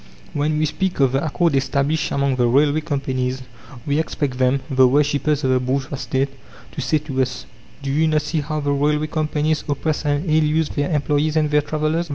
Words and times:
When 0.33 0.57
we 0.57 0.65
speak 0.65 0.99
of 0.99 1.11
the 1.11 1.23
accord 1.23 1.53
established 1.55 2.09
among 2.09 2.37
the 2.37 2.47
railway 2.47 2.81
companies, 2.81 3.43
we 3.85 3.99
expect 3.99 4.39
them, 4.39 4.61
the 4.67 4.87
worshippers 4.87 5.43
of 5.43 5.51
the 5.51 5.59
bourgeois 5.59 5.95
State, 5.95 6.29
to 6.71 6.81
say 6.81 6.97
to 6.97 7.21
us: 7.21 7.45
"Do 7.83 7.91
you 7.91 8.07
not 8.07 8.23
see 8.23 8.41
how 8.41 8.61
the 8.61 8.71
railway 8.71 9.05
companies 9.05 9.63
oppress 9.69 10.03
and 10.03 10.25
ill 10.27 10.43
use 10.43 10.69
their 10.69 10.89
employees 10.89 11.35
and 11.35 11.51
the 11.51 11.61
travellers! 11.61 12.09